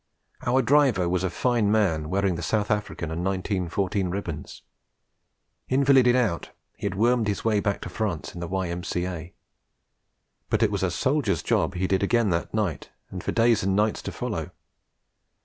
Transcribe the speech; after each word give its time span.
Our 0.47 0.63
driver 0.63 1.07
was 1.07 1.23
a 1.23 1.29
fine 1.29 1.71
man 1.71 2.09
wearing 2.09 2.33
the 2.33 2.41
South 2.41 2.71
African 2.71 3.11
and 3.11 3.23
1914 3.23 4.09
ribbons. 4.09 4.63
Invalided 5.67 6.15
out, 6.15 6.49
he 6.75 6.87
had 6.87 6.95
wormed 6.95 7.27
his 7.27 7.45
way 7.45 7.59
back 7.59 7.81
to 7.81 7.87
France 7.89 8.33
in 8.33 8.39
the 8.39 8.47
Y.M.C.A.; 8.47 9.31
but 10.49 10.63
it 10.63 10.71
was 10.71 10.81
a 10.81 10.89
soldier's 10.89 11.43
job 11.43 11.75
he 11.75 11.85
did 11.85 12.01
again 12.01 12.31
that 12.31 12.51
night, 12.51 12.89
and 13.11 13.23
for 13.23 13.31
days 13.31 13.61
and 13.61 13.75
nights 13.75 14.01
to 14.01 14.11
follow. 14.11 14.49